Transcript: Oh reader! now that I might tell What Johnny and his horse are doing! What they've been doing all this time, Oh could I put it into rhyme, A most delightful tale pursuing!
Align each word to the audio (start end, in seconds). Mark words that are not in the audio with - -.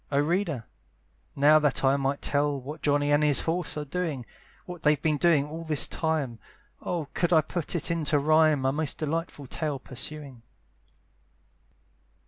Oh 0.11 0.17
reader! 0.17 0.65
now 1.35 1.59
that 1.59 1.83
I 1.83 1.95
might 1.95 2.23
tell 2.23 2.59
What 2.59 2.81
Johnny 2.81 3.11
and 3.11 3.23
his 3.23 3.41
horse 3.41 3.77
are 3.77 3.85
doing! 3.85 4.25
What 4.65 4.81
they've 4.81 4.99
been 4.99 5.17
doing 5.17 5.47
all 5.47 5.63
this 5.63 5.87
time, 5.87 6.39
Oh 6.81 7.07
could 7.13 7.31
I 7.31 7.41
put 7.41 7.75
it 7.75 7.91
into 7.91 8.17
rhyme, 8.17 8.65
A 8.65 8.71
most 8.71 8.97
delightful 8.97 9.45
tale 9.45 9.77
pursuing! 9.77 10.41